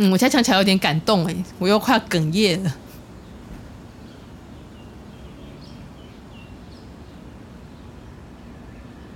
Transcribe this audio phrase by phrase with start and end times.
[0.00, 2.72] 嗯，我现在想起来有点感动哎，我又快要哽咽了。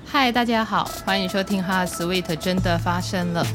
[0.04, 3.46] 嗨，大家好，欢迎收听《哈 Sweet》，真的发生了。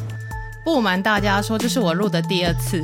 [0.64, 2.82] 不瞒大家说，这是我录的第二次。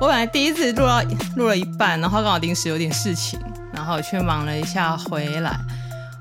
[0.00, 1.02] 我本来第一次录到
[1.36, 3.38] 录了一半，然后刚好临时有点事情，
[3.74, 5.54] 然后去忙了一下，回来。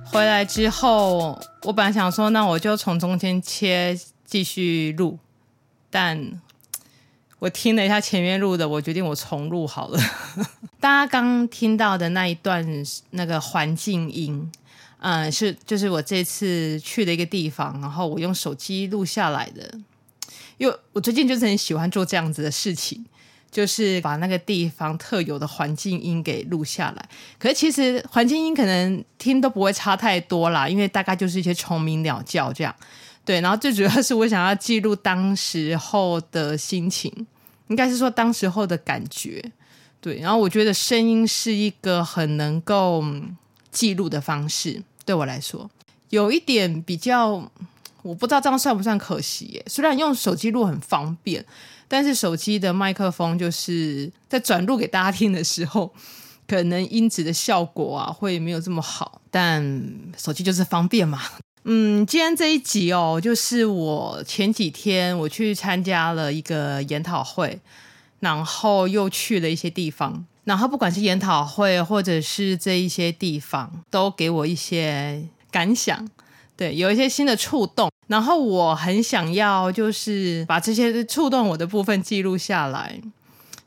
[0.04, 5.18] 回来之后，我本来想说，那我就从中间切继续录，
[5.90, 6.22] 但
[7.44, 10.00] 我听了一下前面录的，我决定我重录好了。
[10.80, 12.66] 大家刚听到的那一段
[13.10, 14.50] 那个环境音。
[15.00, 19.78] 嗯，是就是我这次去的一个地方，然后我用手机录下来的。
[20.58, 23.04] 因为我最近就是很喜欢做这样子的事情，
[23.52, 27.10] 就是把那个地方特有的环境音给录下来。
[27.38, 32.74] 可是其实环境音可能听都不会差太多啦，因为大概就是一些虫鸣鸟叫这样。
[33.26, 37.10] 对，然后最主要是我想要记录当时候的心情，
[37.68, 39.44] 应该是说当时候的感觉。
[40.02, 43.02] 对，然后我觉得声音是一个很能够
[43.72, 44.84] 记录的方式。
[45.06, 45.70] 对我来说，
[46.10, 47.50] 有一点比较，
[48.02, 49.64] 我不知道这样算不算可惜耶。
[49.68, 51.46] 虽然用手机录很方便，
[51.88, 55.94] 但是手机的麦克风就是在转录给大家听的时候，
[56.46, 59.22] 可能音质的效果啊会没有这么好。
[59.32, 59.64] 但
[60.18, 61.22] 手机就是方便嘛。
[61.66, 67.58] 嗯，今天这一集哦，就是我前几天我去参加了一个研讨会，
[68.20, 70.26] 然后又去了一些地方。
[70.44, 76.06] 然后不管是研讨会，或者是这一些地方，都给我一些感想，
[76.58, 77.90] 对，有一些新的触动。
[78.08, 83.00] 然后我很想要，就是把这些触动我的部分记录下来。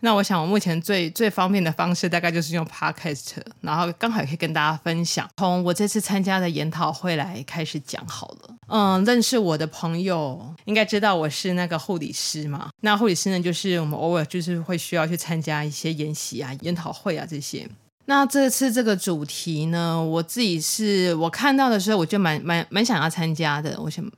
[0.06, 5.28] 那我想，我目前最最方便的方式，大概就是用 Podcast，然后刚好也可以跟大家分享。
[5.36, 8.54] 从我这次参加的研讨会来开始讲好了。
[8.68, 12.70] 嗯，认识我的朋友应该知道我是那个护理师嘛。
[12.82, 17.68] 那护理师呢，就是我们偶尔就是会需要去参加一些研习啊、研讨会啊这些。
[18.04, 23.76] 那这次这个主题呢，我自己是我看到的时候，我就蛮蛮蛮想要参加的。
[23.82, 24.08] 我想。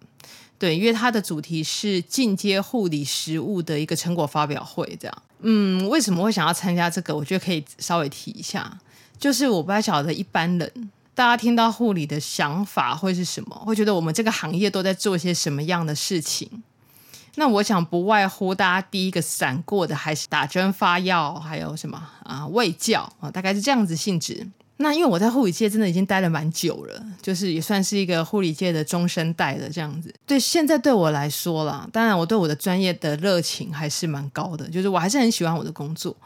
[0.59, 5.23] 对，因为它的主题是进阶护理实务的一个成果发表会，这样。
[5.41, 7.15] 嗯，为什么会想要参加这个？
[7.15, 8.79] 我觉得可以稍微提一下，
[9.19, 16.49] 就是我不太晓得一般人大家听到护理的想法会是什么，会觉得我们这个行业都在做些什么样的事情？
[17.37, 24.47] 那我想不外乎大家第一个闪过的还是打针发药，还有什么啊喂教啊，大概是这样子性质。
[24.81, 30.15] 那因为我在护理界真的已经待了蛮久了，就是也算是一个护理界的中生代的这样子。
[30.25, 36.17] 对，现在对我来说啦，当然我对我的专业的热情还是蛮高的，就是我还是很喜欢我的工作。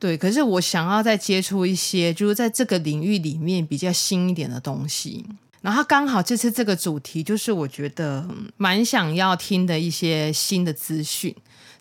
[0.00, 5.24] 对，可是我想要再接触一些，就是在这个领域里面比较新一点的东西。
[5.62, 11.34] 然后刚好这次这个主题，就是我觉得蛮想要听的一些新的资讯。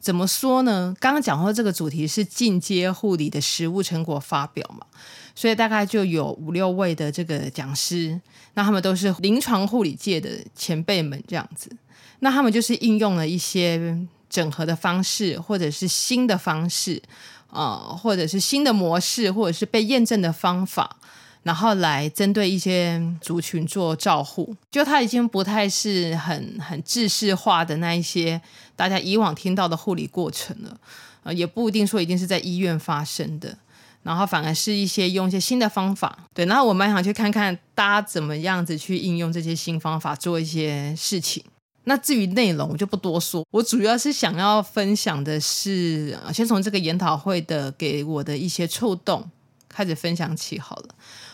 [0.04, 0.94] 怎么说呢？
[1.00, 4.86] 刚刚讲过这个主题是进阶护理的实务成果发表嘛。
[5.34, 8.20] 所以大概就有五六位的这个讲师，
[8.56, 11.72] 那他们都是临床护理界的前辈们这样子。
[12.20, 13.98] 那他们就是应用了一些
[14.30, 17.02] 整合的方式，或者是新的方式，
[17.48, 20.98] 啊、呃，或者是新的模式，或者是被验证的方法，
[21.44, 24.56] 然后来针对一些族群做照护。
[24.72, 28.42] 就他已经不太是很很制式化的那一些
[28.76, 30.78] 大家以往听到的护理过程了，
[31.24, 33.58] 呃，也不一定说一定是在医院发生的。
[34.02, 36.46] 然后反而是一些用一些新的方法，对。
[36.46, 41.42] 然后我蛮想去看看大家怎么样子去应用这些新方法做一些事情。
[41.86, 43.46] 那至于内容，我就不多说。
[43.50, 49.30] 我主要是想要分享的是，先从这个研讨会的给我的一些触动
[49.70, 50.90] 开始分享起好了。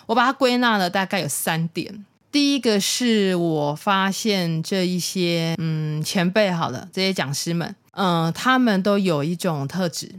[0.10, 2.04] 我把它归纳了大概有三点。
[2.32, 10.16] 第一个是我发现这一些嗯前辈好了，这些讲师们，嗯，他们都有一种特质。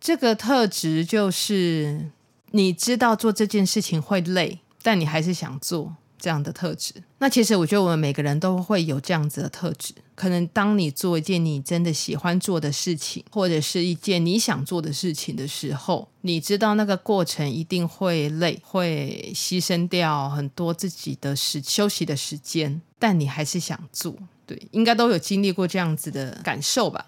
[0.00, 2.10] 这个特质就是
[2.50, 6.94] 你知道做这件事情会累，但你还是想做这样的特质。
[7.18, 9.94] 那其实我觉得我们每个人都会有这样子的特质。
[10.14, 24.14] 可能当你做一件你真的喜欢做的事情，或者是一件你想做的事情的时候，你知道那个过程一定会累，会牺牲掉很多自己的时休息的时间，但你还是想做。
[24.44, 27.06] 对，应该都有经历过这样子的感受吧。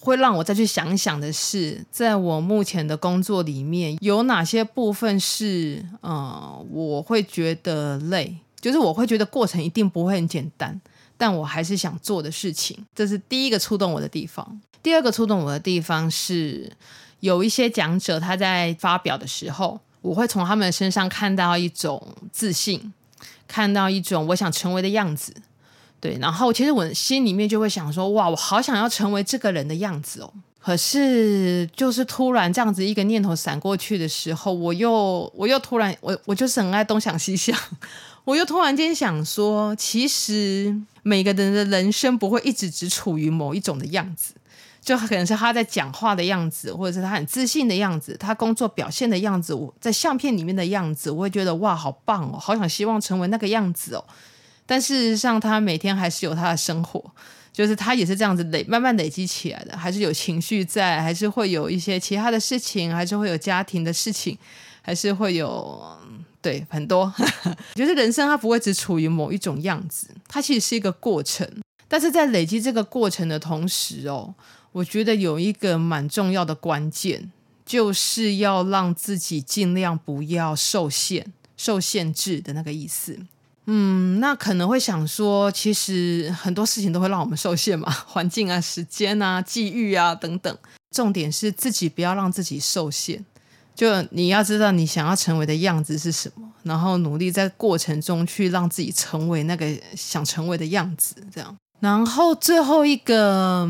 [0.00, 10.80] 会让我再去想想的是，在我目前的工作里面，有哪些部分是，呃，我会觉得累，就是我会觉得过程一定不会很简单，
[11.18, 14.60] 但我还是想做的事情，这是第一个触动我的地方。
[14.82, 16.72] 第二个触动我的地方是，
[17.20, 22.94] 有一些讲者他在发表的时候，我会从他们身上看到一种自信，
[23.46, 25.34] 看到一种我想成为的样子。
[26.00, 30.32] 对，然后其实我心里面就会想说，哇，我好想要成为这个人的样子哦。
[30.58, 37.58] 可是就是突然这样子一个念头闪过去的时候，我又我又突然我我就是很爱东想西想，
[38.24, 44.34] 我又突然间想说，其实每个人的人生不会一直只处于某一种的样子。
[44.82, 54.04] 就可能是他在讲话的样子，或者是他很自信的样子，他工作表现的样子，我在相片里面的样子，我会觉得哇，好棒哦，好想希望成为那个样子哦。
[54.70, 57.04] 但事实上，他每天还是有他的生活，
[57.52, 64.38] 就是他也是这样子累，慢慢累积起来的，还是有情绪在，还是会有一些其他的事情，还是会有家庭的事情，
[64.80, 65.82] 还是会有
[66.40, 67.12] 对很多。
[67.74, 71.44] 就是人生，它不会只处于某一种样子，它其实是一个过程。
[71.88, 74.32] 但是在累积这个过程的同时哦。
[74.70, 77.32] 我觉得有一个蛮重要的关键，
[77.66, 83.18] 就是要让自己尽量不要受限、受限制的那个意思。
[83.72, 90.58] 嗯，那可能会想说，其实很多事情都会让我们受限嘛， 环境啊、时间啊、际遇啊等等。
[90.90, 93.24] 重点是自己不要让自己受限，
[93.76, 101.56] 就你要知道你想要成为的样子是什么，然后努力在过程中去让自己成为那个想成为的样子，这样。
[101.78, 103.66] 然后最后一个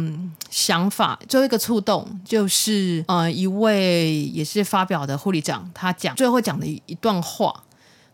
[0.49, 7.55] 想法，最后一个触动，就是呃，一位也是发表的护理长，他讲最后讲的一段话，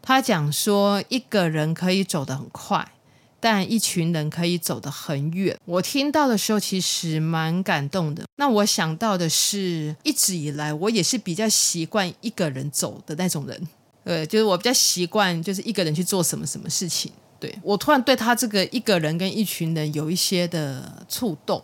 [0.07, 2.93] 他讲说，一个人可以走得很快，
[3.41, 5.59] 但一群人可以走得很远。
[5.65, 8.23] 我听到的时候，其实蛮感动的。
[8.37, 13.69] 那我想到的是，一直以来我也是比较习惯一个人走的那种人，
[14.05, 17.11] 对，就是我比较习惯就是一个人去做什么什么事情。
[17.41, 21.61] 对，我突然对他这个一个人跟一群人有一些的触动，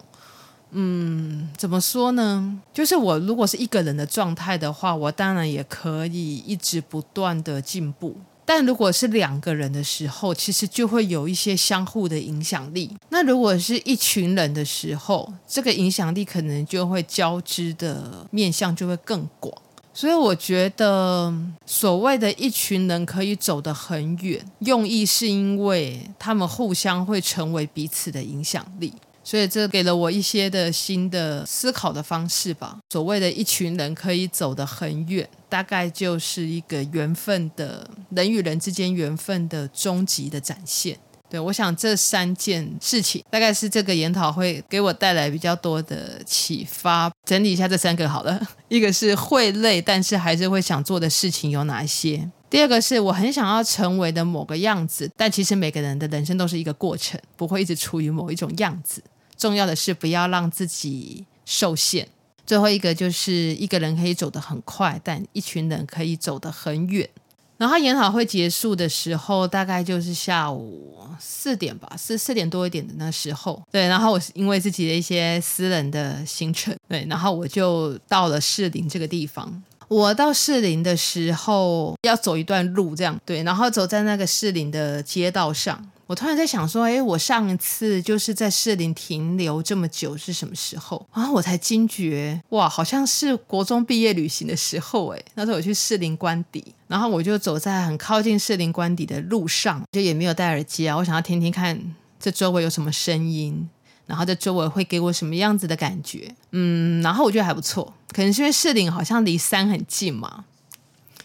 [0.72, 2.60] 嗯，怎么说呢？
[2.74, 8.16] 就是我如果是一个人的状态的话，我当然也可以一直不断的进步。
[8.44, 12.90] 但如果是两个人的时候，其实就会有一些相互的影响力。
[13.10, 19.54] 那如果是一群人的时候，这个影响力可能就会交织的面向就会更广。
[19.94, 21.32] 所以我觉得，
[21.66, 28.92] 所谓的一群人可以走得很远，用意是因为他们互相会成为彼此的影响力。
[29.24, 32.78] 所以这给了我一些的新的思考的方式吧。
[32.90, 40.98] 所谓的一群人可以走得很远，大概就是一个缘分的，人与人之间缘分的终极的展现。
[41.30, 47.10] 对，我想这三件事情大概是这个研讨会给我带来比较多的启发。
[47.24, 48.38] 整理一下这三个好了，
[48.68, 52.30] 一个是会累，但是还是会想做的事情有哪些？
[52.50, 59.02] 第二个是我很想要成为的某个样子，但其实每个人的人生都是一个过程，不会一直处于某一种样子。
[59.42, 62.06] 重要的是不要让自己受限。
[62.46, 67.08] 最后一个就是一个人可以走得很快，但一群人可以走得很远。
[67.56, 73.60] 然后研讨会结束的时候，大概就是下午四点吧，四四点多一点的那时候。
[73.72, 79.60] 对，然后我是因为自己的一些私人的行程，对，然后我就到了士林这个地方。
[79.88, 85.84] 我到士林的时候要走一段路，这样对，然后走在那个士林的街道上。
[86.12, 91.08] 我突然在想说，哎，我上一次就是在士林停留这么久是什么时候？
[91.14, 101.80] 然后我才惊觉，哇，好像是国中毕业旅行的时候，哎，那时候我去士林官邸，然后我就走在很靠近士林官邸的路上，就也没有戴耳机啊，我想要听听看
[102.20, 103.66] 这周围有什么声音，
[104.04, 110.44] 然后这周围会给我什么样子的感觉，嗯，然后我觉得还不错，可能是因为士林好像离山很近嘛。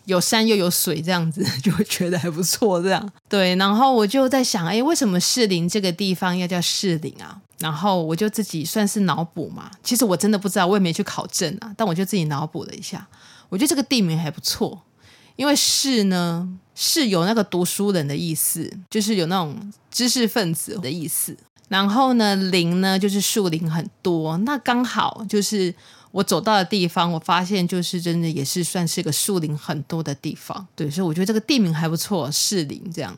[0.08, 2.82] 有山又有水，这样子 就会觉得还不错。
[2.82, 7.42] 这样对，然后我就在想，哎，为什么士林这个地方要叫士林啊？
[7.60, 9.70] 然后我就自己算是脑补嘛。
[9.84, 11.74] 其实我真的不知道，我也没去考证啊。
[11.76, 13.06] 但我就自己脑补了一下，
[13.50, 14.82] 我觉得这个地名还不错，
[15.36, 21.36] 因为士呢，士有那个读书人的意思，就是有那种知识分子的意思。
[21.68, 25.76] 然后呢，林呢就是树林很多，那刚好就是。
[26.18, 33.16] 我走到的地方，我发现就是真的也是算是个树林很多的地方，对，所以我觉得这个地名还不错，士林这样。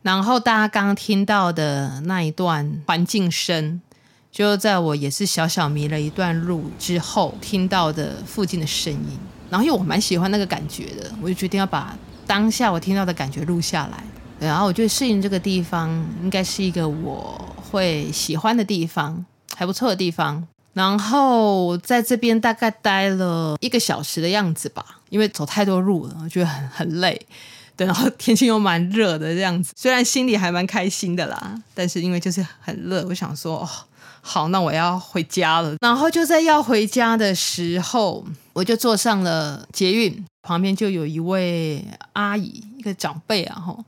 [0.00, 3.78] 然后大家刚刚听到的那一段环境声，
[4.30, 9.18] 就在我也是小小迷了一段路之后听到的附近的声音。
[9.50, 11.94] 然后因为我蛮喜欢那个感觉的，我就决定要把
[12.26, 14.02] 当下我听到的感觉录下来。
[14.40, 15.90] 然后我觉得士林这个地方
[16.22, 19.22] 应该是一个我会喜欢的地方，
[19.54, 20.48] 还不错的地方。
[20.74, 27.26] 然后在这边大概待了一个小时的样子吧，因为走太多路了，我觉得很很累。
[27.76, 33.68] 对，然后天气又蛮热的这样子，虽然心里还蛮开心的啦，但是因为就是很热，我想说，
[34.20, 35.74] 好，那我要回家了。
[35.80, 43.84] 然后就在要回家的时候，我就坐上了捷运，旁边就有一位阿姨，一个长辈啊，吼。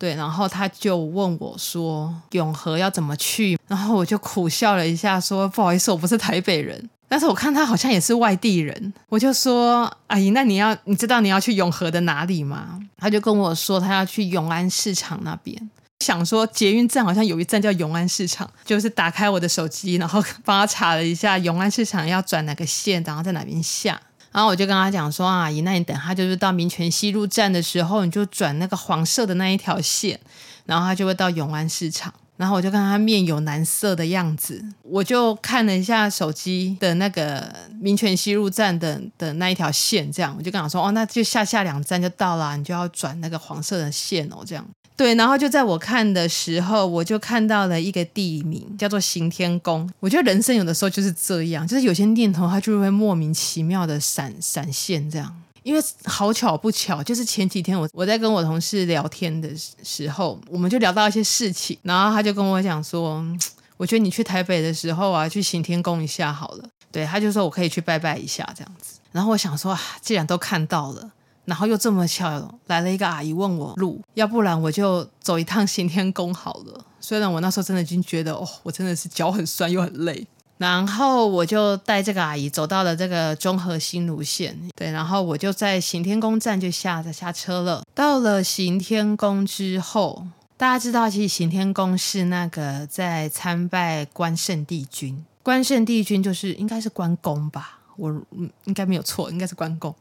[0.00, 15.70] 对，然后他就问我说：“永和要怎么去？”然后我就苦笑了一下，说：“不好意思，我不是台北人。”但是我看他好像也是外地人，我就说：“阿姨，那你要你知道你要去永和的哪里吗？”他就跟我说他要去永安市场那边。
[15.98, 24.00] 想说捷运站好像有一站叫永安市场，就是打开我的手机，然后 帮他查了一下永安市场要转哪个线，然后在哪边下。
[24.32, 30.20] 然后我就跟他讲说：“阿姨，那你等他就是到民权西路站的时候，你就转那个黄色的那一条线，
[30.66, 44.66] 然后他就会到永安市场。”然后我就看他面有难色的样子，我就看了一下手机的那个民权西路站的的那一条线，这样我就跟他说：“哦，那就下下两站就到了，你就要转那个黄色的线哦。”这样
[44.96, 49.86] 对，然后就在我看的时候，我就看到了一个地名叫做行天宫。
[50.00, 55.36] 我觉得人生有的时候就是这样，就是有些念头它就会莫名其妙的闪闪现这样。
[55.62, 59.48] 因为好巧不巧，就是前几天我我在跟我同事聊天的
[59.82, 63.24] 时候，我们就聊到一些事情，然后他就跟我讲说，
[63.76, 66.64] 我觉得你去台北的时候啊，去行天宫一下好了。
[66.92, 68.98] 对，他就说我可以去拜拜一下这样子。
[69.12, 71.10] 然后我想说，既然都看到了，
[71.44, 76.84] 然后又这么巧来了一个阿姨问我路，要不然我就走一趟行天宫好了。
[77.00, 80.26] 虽然我那时候真的已经觉得，哦，我真的是脚很酸又很累。
[80.60, 87.82] 然后我就带这个阿姨走到了这个中和新芦线，对，然后我就在行天宫站就下着下车了。
[87.94, 90.26] 到了行天宫之后，
[90.58, 99.94] 大家知道，其实行天宫是那个在参拜关圣帝君，关圣帝君就是应该是关公吧，我嗯应该没有错，应该是关公。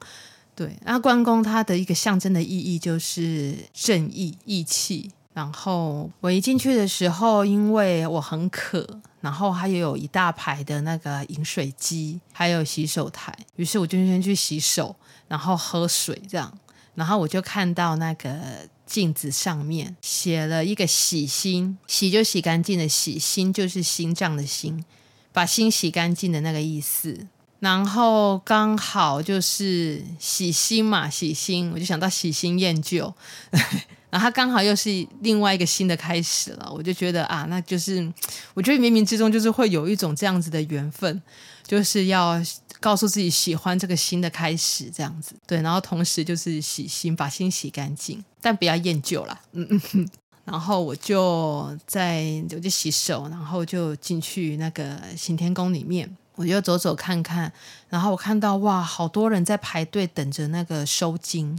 [0.54, 5.10] 对，那关公他的一个象征的意义就是正义义气。
[5.40, 8.86] 然后我一进去的时候，因为我很渴。
[9.22, 14.94] 然后还有一大排的那个饮水机，还有洗手台，于是我就先去洗手，
[15.30, 16.58] 然后喝水这样，
[16.96, 18.38] 然后我就看到那个
[18.86, 24.84] 镜子上面写了一个洗心，洗就洗干净的洗，心就是心脏的心，
[25.32, 27.28] 把心洗干净的那个意思。
[27.60, 33.14] 然后刚好就是洗心嘛，洗心，我就想到喜新厌旧。
[34.10, 34.90] 然后他刚好又是
[35.22, 38.12] 另外一个新的开始了，我就觉得啊，那就是
[38.54, 41.22] 我觉得冥冥之中就是会有一种这样子的缘分，
[41.64, 42.42] 就是要
[42.80, 50.10] 告诉自己喜欢这个新的开始这样子，对，然后同时就是洗心，把心洗干净，但不要厌旧了，嗯嗯。
[50.46, 57.54] 然后我就在我就洗手，然后就进去那个行天宫里面，我就走走看看，
[57.88, 61.56] 然后我看到哇，好多人在排队等着那个收金。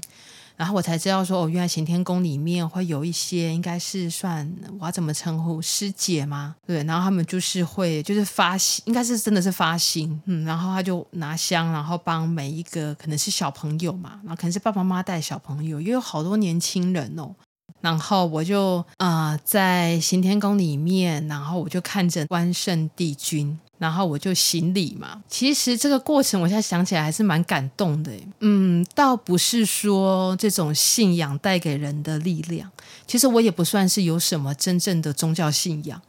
[0.60, 4.46] 然后我才知道说，哦，原来行天宫里面会有一些，应该是算
[4.78, 6.54] 我要怎么称呼师姐吗？
[6.66, 17.34] 对，然后他们就是会就是发心，应该是真的是发心，嗯，然后他就拿香，然后帮每一个可能是小朋友嘛，然后可能是爸爸妈妈带小朋友，也有好多年轻人哦。
[17.80, 23.58] 然后我就啊、在行天宫里面，然后我就看着关圣帝君。
[23.80, 25.22] 然后我就行礼嘛。
[25.26, 28.12] 其实这个过程，我现在想起来还是蛮感动的。
[28.40, 32.70] 嗯，倒不是说这种信仰带给人的力量。
[33.06, 36.00] 其实我也不算是有什么真正的宗教信仰，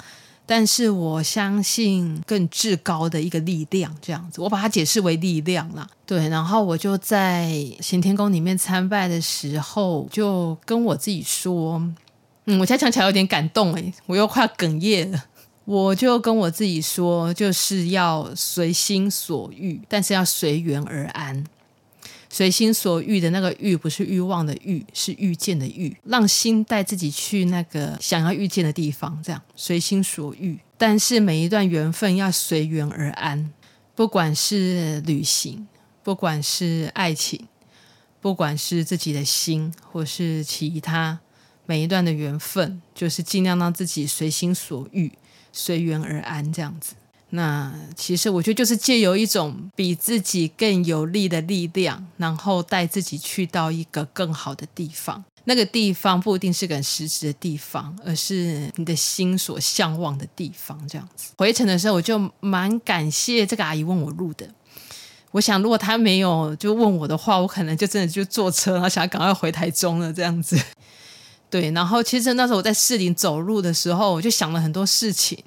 [0.46, 5.88] 但是我相信更至高的一个力量，这样子，我把它解释为力量啦。
[6.06, 7.50] 对，然后我就在
[7.80, 11.82] 行天宫里面参拜的时候，就跟我自己说，
[12.46, 15.24] 嗯，我现在想起来有点感动诶，我又快要哽咽了。
[15.66, 21.44] 我就跟我自己说，就是要随心所欲，但是要随缘而安。
[22.34, 30.58] 随心所欲的那个欲，不是欲望的欲，是遇见的遇，让心带自己去那个想要遇见的地方，这样随心所欲。
[30.78, 33.52] 但是每一段缘分要随缘而安，
[33.96, 35.68] 不管是旅行，
[36.02, 37.48] 不管是爱情，
[38.22, 41.20] 不管是自己的心，或是其他，
[41.66, 45.12] 每一段的缘分，就是尽量让自己随心所欲。
[45.52, 46.94] 随缘而安，这样子。
[47.34, 55.24] 那其实我觉得就是借由一种比自己更有力的力量，然后带自己去到一个更好的地方。
[55.46, 60.80] 那个地方不一定是个实质的地方，而是你的心所向往的地方。
[60.88, 61.32] 这样子。
[61.38, 64.48] 回程的时候，我就蛮感谢这个阿姨问我路的。
[65.32, 70.12] 我想，如果她没有就问我的话，我可能就真的就坐车，然后想要赶快回台中了。
[70.12, 70.62] 这样子。
[71.52, 75.38] 对，然后其实那时候我在士林走路的时候，我就想了很多事情。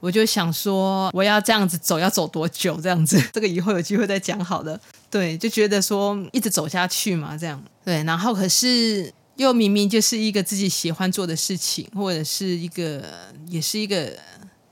[0.00, 2.80] 我就想说，我要这样子走，要走多久？
[2.80, 4.76] 这样子，这个以后有机会再讲好了。
[5.08, 7.62] 对，就觉得说一直走下去嘛，这样。
[7.84, 13.04] 对，然后可是又明明就是一个自己喜欢做的事情，或者是一个，
[13.46, 14.12] 也是一个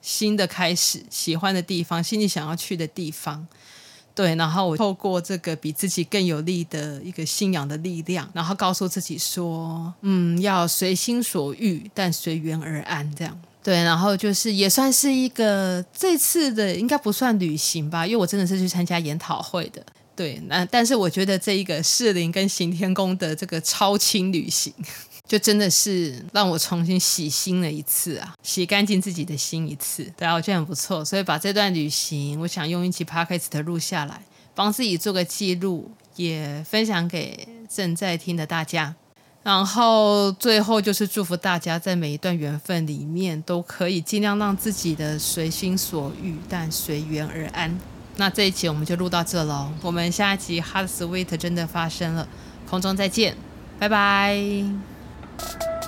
[0.02, 3.46] 新的开始，喜欢的地方，心里想要去的地方。
[4.14, 13.40] 对，然后我透过这个比自己更有力的一个信仰的力量，然后告诉自己说，嗯，要随心所欲，但随缘而安，这样。
[13.62, 19.84] 对，然后就是也算是一个这次的应该不算旅行吧，因为我真的是去参加研讨会的。
[20.16, 24.72] 对，那但是我觉得这一个士林跟行天宫的这个超轻旅行，
[25.30, 30.02] 就真的是让我重新洗心了一次啊，洗干净自己的心一次。
[30.16, 34.22] 对啊，我觉得很不错，所以把这段旅行，我想用一期 podcast 录下来，
[34.56, 38.96] 帮自己做个记录，也分享给正在听的大家。
[39.44, 47.78] 然后最后就是祝福大家在每一段缘分里面都可以尽量让自己的随心所欲，但随缘而安。
[48.16, 52.28] 那这一集我们就录到这喽，我们下一集 Heart Sweet 真的发生了，
[52.68, 53.36] 空中再见，
[53.78, 54.89] 拜拜。
[55.40, 55.79] 了。